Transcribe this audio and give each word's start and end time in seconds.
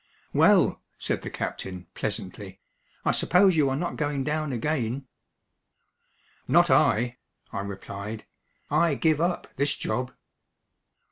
"Well," 0.33 0.81
said 0.97 1.21
the 1.21 1.29
captain 1.29 1.85
pleasantly. 1.93 2.59
"I 3.05 3.11
suppose 3.11 3.55
you 3.55 3.69
are 3.69 3.75
not 3.75 3.97
going 3.97 4.23
down 4.23 4.51
again?" 4.51 5.05
"Not 6.47 6.71
I," 6.71 7.19
I 7.53 7.59
replied. 7.59 8.25
"I 8.71 8.95
give 8.95 9.21
up 9.21 9.45
this 9.57 9.75
job." 9.75 10.11